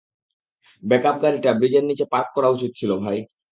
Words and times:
Backup 0.83 1.15
গাড়িটা 1.23 1.51
ব্রিজের 1.53 1.83
নিচে 1.83 2.05
পার্ক 2.11 2.27
করা 2.35 2.49
উচিত 2.49 2.71
ছিল, 2.75 2.91
ভাই। 3.03 3.17